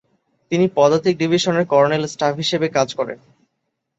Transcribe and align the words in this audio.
তিনি 0.51 0.65
পদাতিক 0.75 1.13
ডিভিশনের 1.17 1.65
কর্নেল 1.65 2.03
স্টাফ 2.07 2.33
হিসেবে 2.37 2.67
কাজ 2.69 2.89
করেন। 2.99 3.19